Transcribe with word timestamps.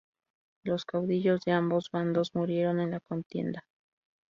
Los 0.63 0.83
caudillos 0.83 1.41
de 1.45 1.51
ambos 1.51 1.91
bandos 1.91 2.33
murieron 2.33 2.79
en 2.79 2.89
la 2.89 3.01
contienda. 3.01 3.67